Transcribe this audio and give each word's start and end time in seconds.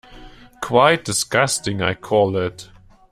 Quite 0.63 1.05
disgusting, 1.05 1.79
I 1.83 1.93
call 1.93 2.35
it. 2.35 2.71